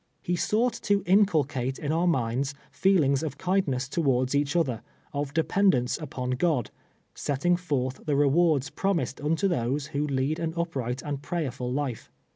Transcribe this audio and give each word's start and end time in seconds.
He 0.23 0.35
sought 0.35 0.73
to 0.85 1.03
inculcate 1.05 1.77
in 1.77 1.91
our 1.91 2.07
minds 2.07 2.55
feelings 2.71 3.21
of 3.21 3.37
kind 3.37 3.67
ness 3.67 3.87
towards 3.87 4.33
each 4.33 4.55
other, 4.55 4.81
of 5.13 5.31
dependence 5.31 5.99
upon 5.99 6.31
God 6.31 6.71
—■ 7.15 7.15
setting 7.15 7.55
forth 7.55 8.03
the 8.07 8.15
rewards 8.15 8.71
promised 8.71 9.21
unto 9.21 9.47
those 9.47 9.85
who 9.93 10.07
lead 10.07 10.39
an 10.39 10.55
upright 10.57 11.03
and 11.03 11.21
prayerful 11.21 11.71
life. 11.71 12.11